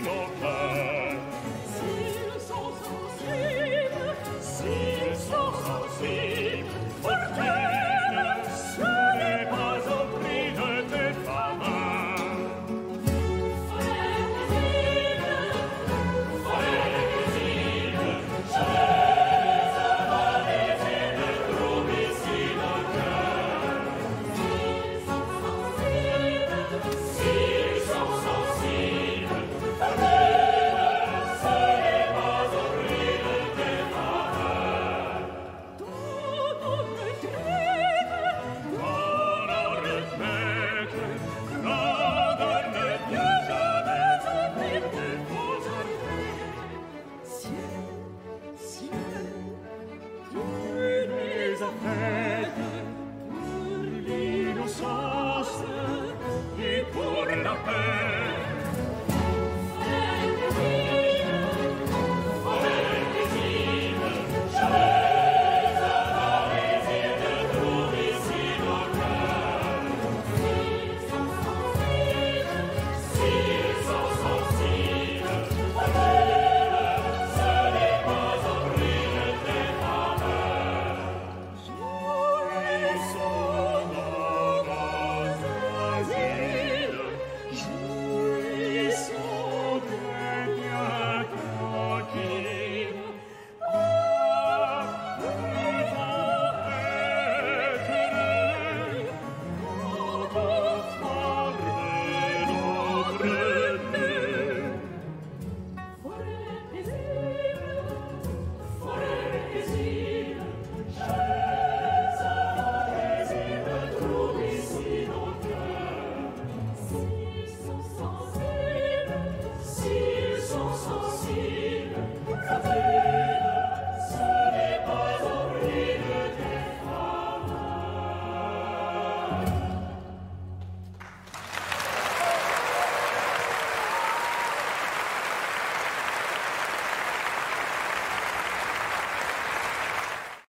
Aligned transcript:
in 0.00 0.08
our. 0.08 0.69